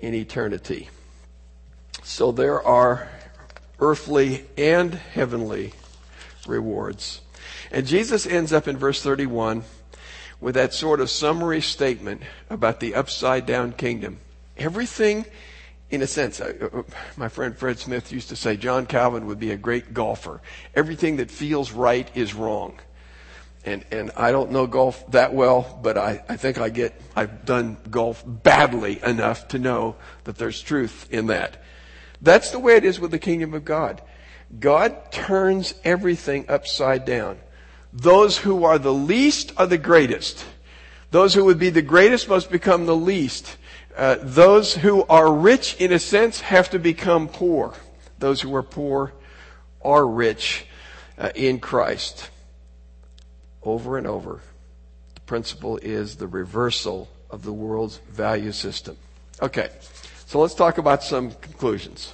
[0.00, 0.88] in eternity.
[2.02, 3.08] So there are
[3.78, 5.72] earthly and heavenly
[6.46, 7.20] rewards.
[7.70, 9.64] And Jesus ends up in verse 31
[10.40, 14.18] with that sort of summary statement about the upside down kingdom.
[14.56, 15.24] Everything,
[15.90, 16.82] in a sense, uh, uh,
[17.16, 20.40] my friend Fred Smith used to say John Calvin would be a great golfer.
[20.74, 22.78] Everything that feels right is wrong.
[23.64, 27.44] And, and I don't know golf that well, but I, I think I get, I've
[27.44, 31.62] done golf badly enough to know that there's truth in that.
[32.22, 34.02] That's the way it is with the kingdom of God.
[34.60, 37.38] God turns everything upside down
[37.96, 40.44] those who are the least are the greatest.
[41.10, 43.56] Those who would be the greatest must become the least.
[43.96, 47.72] Uh, those who are rich, in a sense, have to become poor.
[48.18, 49.14] Those who are poor
[49.82, 50.66] are rich
[51.16, 52.28] uh, in Christ.
[53.62, 54.40] Over and over,
[55.14, 58.98] the principle is the reversal of the world's value system.
[59.40, 59.70] Okay,
[60.26, 62.12] so let's talk about some conclusions.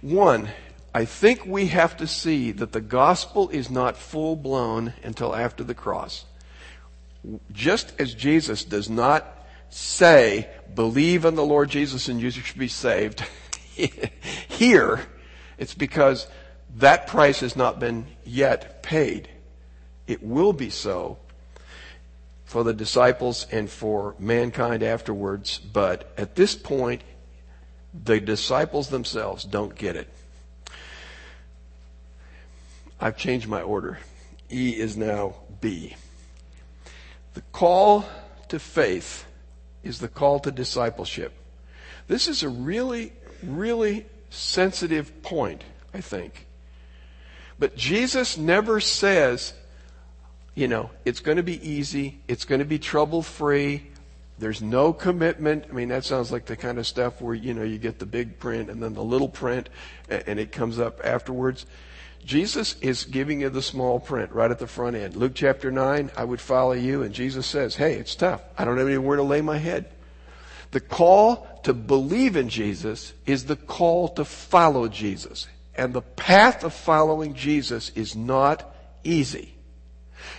[0.00, 0.48] One,
[0.92, 5.62] I think we have to see that the gospel is not full blown until after
[5.62, 6.24] the cross.
[7.52, 9.37] Just as Jesus does not
[9.70, 13.24] say, believe in the Lord Jesus and you should be saved,
[13.74, 15.00] here
[15.58, 16.26] it's because
[16.76, 19.28] that price has not been yet paid.
[20.06, 21.18] It will be so
[22.44, 27.02] for the disciples and for mankind afterwards, but at this point,
[27.92, 30.08] the disciples themselves don't get it.
[33.00, 33.98] I've changed my order.
[34.50, 35.94] E is now B.
[37.34, 38.08] The call
[38.48, 39.26] to faith
[39.82, 41.32] is the call to discipleship.
[42.06, 43.12] This is a really,
[43.42, 46.46] really sensitive point, I think.
[47.58, 49.52] But Jesus never says,
[50.54, 53.88] you know, it's going to be easy, it's going to be trouble free,
[54.38, 55.64] there's no commitment.
[55.68, 58.06] I mean, that sounds like the kind of stuff where, you know, you get the
[58.06, 59.68] big print and then the little print
[60.08, 61.66] and it comes up afterwards.
[62.24, 65.16] Jesus is giving you the small print right at the front end.
[65.16, 68.42] Luke chapter 9, I would follow you, and Jesus says, Hey, it's tough.
[68.56, 69.90] I don't have anywhere to lay my head.
[70.70, 75.48] The call to believe in Jesus is the call to follow Jesus.
[75.74, 79.54] And the path of following Jesus is not easy.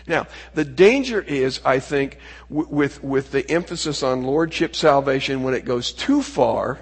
[0.05, 2.17] Now, the danger is, I think,
[2.49, 6.79] with, with the emphasis on lordship salvation when it goes too far,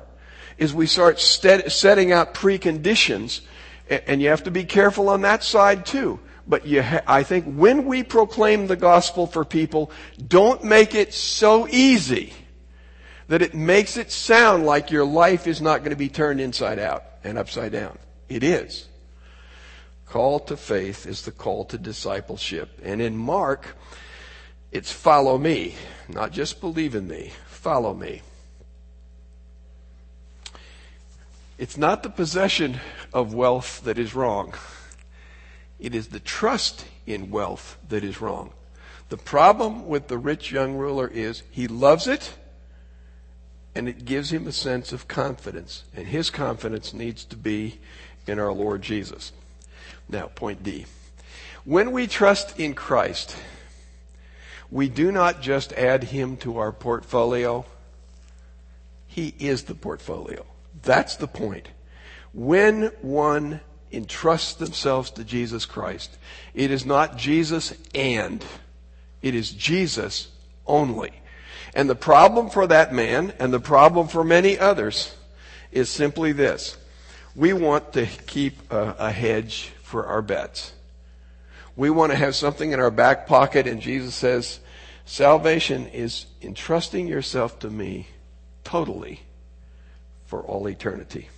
[0.57, 3.41] is we start setting out preconditions
[3.89, 6.19] and you have to be careful on that side too.
[6.47, 9.91] But ha- I think when we proclaim the gospel for people,
[10.25, 12.33] don't make it so easy
[13.27, 16.79] that it makes it sound like your life is not going to be turned inside
[16.79, 17.97] out and upside down.
[18.29, 18.87] It is.
[20.05, 22.79] Call to faith is the call to discipleship.
[22.81, 23.75] And in Mark,
[24.71, 25.75] it's follow me,
[26.07, 27.33] not just believe in me.
[27.47, 28.21] Follow me.
[31.57, 32.79] It's not the possession
[33.13, 34.53] of wealth that is wrong.
[35.79, 38.51] It is the trust in wealth that is wrong.
[39.09, 42.33] The problem with the rich young ruler is he loves it
[43.73, 45.83] and it gives him a sense of confidence.
[45.95, 47.79] And his confidence needs to be
[48.27, 49.31] in our Lord Jesus.
[50.09, 50.85] Now, point D.
[51.63, 53.35] When we trust in Christ,
[54.69, 57.65] we do not just add him to our portfolio.
[59.07, 60.45] He is the portfolio.
[60.87, 61.67] That's the point.
[62.33, 63.59] When one
[63.91, 66.17] entrusts themselves to Jesus Christ,
[66.53, 68.43] it is not Jesus and,
[69.21, 70.29] it is Jesus
[70.65, 71.11] only.
[71.75, 75.13] And the problem for that man, and the problem for many others,
[75.73, 76.77] is simply this.
[77.35, 80.71] We want to keep a, a hedge for our bets.
[81.75, 84.61] We want to have something in our back pocket, and Jesus says,
[85.03, 88.07] salvation is entrusting yourself to me
[88.63, 89.26] totally
[90.27, 91.29] for all eternity.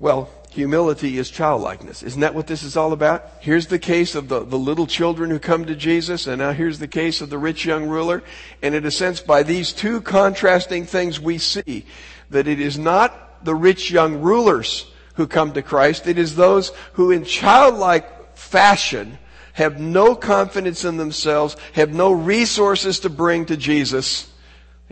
[0.00, 2.02] Well, humility is childlikeness.
[2.02, 3.24] Isn't that what this is all about?
[3.38, 6.80] Here's the case of the, the little children who come to Jesus, and now here's
[6.80, 8.24] the case of the rich young ruler.
[8.62, 11.86] And in a sense, by these two contrasting things, we see
[12.30, 16.08] that it is not the rich young rulers who come to Christ.
[16.08, 19.18] It is those who in childlike fashion
[19.52, 24.31] have no confidence in themselves, have no resources to bring to Jesus,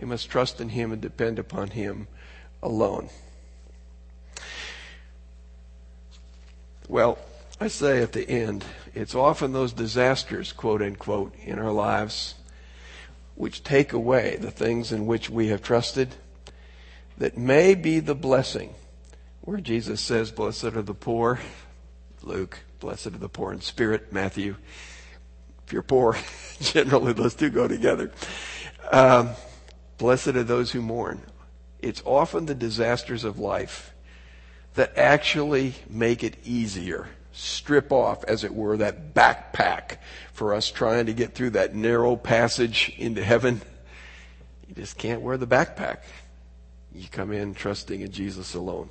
[0.01, 2.07] they must trust in Him and depend upon Him
[2.63, 3.09] alone.
[6.89, 7.19] Well,
[7.59, 12.33] I say at the end, it's often those disasters, quote unquote, in our lives
[13.35, 16.15] which take away the things in which we have trusted
[17.19, 18.73] that may be the blessing
[19.41, 21.39] where Jesus says, Blessed are the poor.
[22.23, 24.11] Luke, blessed are the poor in spirit.
[24.11, 24.55] Matthew,
[25.67, 26.17] if you're poor,
[26.59, 28.11] generally those two go together.
[28.91, 29.29] Um,
[30.01, 31.21] blessed are those who mourn.
[31.79, 33.93] It's often the disasters of life
[34.73, 37.07] that actually make it easier.
[37.33, 39.97] Strip off, as it were, that backpack
[40.33, 43.61] for us trying to get through that narrow passage into heaven.
[44.67, 45.97] You just can't wear the backpack.
[46.95, 48.89] You come in trusting in Jesus alone.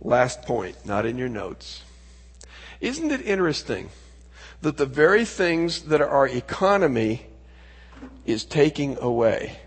[0.00, 1.82] Last point, not in your notes.
[2.80, 3.90] Isn't it interesting
[4.62, 7.26] that the very things that are our economy
[8.24, 9.58] is taking away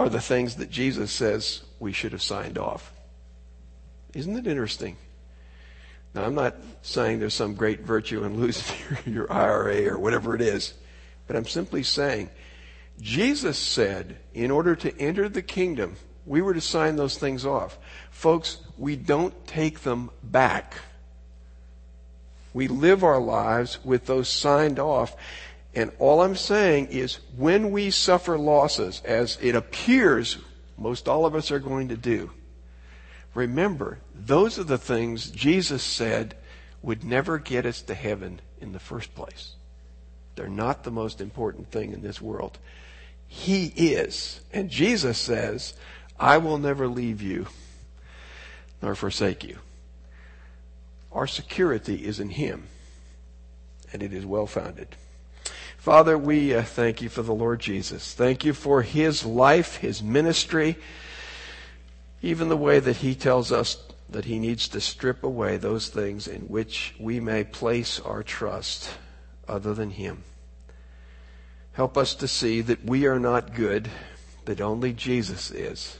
[0.00, 2.90] are the things that Jesus says we should have signed off?
[4.14, 4.96] Isn't it interesting?
[6.14, 10.40] Now, I'm not saying there's some great virtue in losing your, IRA or whatever it
[10.40, 10.72] is,
[11.26, 12.30] but I'm simply saying
[12.98, 17.78] Jesus said in order to enter the kingdom, we were to sign those things off.
[18.10, 20.76] Folks, we don't take them back.
[22.52, 25.14] We live our lives with those signed off.
[25.74, 30.38] And all I'm saying is when we suffer losses, as it appears
[30.76, 32.30] most all of us are going to do,
[33.34, 36.36] remember, those are the things Jesus said
[36.82, 39.52] would never get us to heaven in the first place.
[40.34, 42.58] They're not the most important thing in this world.
[43.26, 44.40] He is.
[44.52, 45.74] And Jesus says,
[46.18, 47.46] I will never leave you
[48.82, 49.58] nor forsake you.
[51.12, 52.68] Our security is in Him,
[53.92, 54.96] and it is well founded.
[55.76, 58.14] Father, we uh, thank you for the Lord Jesus.
[58.14, 60.76] Thank you for His life, His ministry,
[62.22, 66.28] even the way that He tells us that He needs to strip away those things
[66.28, 68.90] in which we may place our trust
[69.48, 70.22] other than Him.
[71.72, 73.88] Help us to see that we are not good,
[74.44, 75.98] that only Jesus is.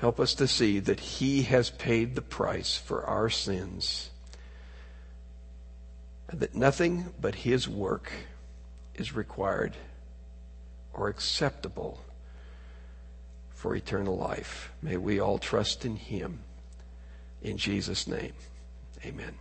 [0.00, 4.08] Help us to see that He has paid the price for our sins
[6.28, 8.10] and that nothing but His work
[8.94, 9.76] is required
[10.94, 12.00] or acceptable
[13.50, 14.72] for eternal life.
[14.80, 16.40] May we all trust in Him.
[17.42, 18.32] In Jesus' name,
[19.04, 19.34] amen.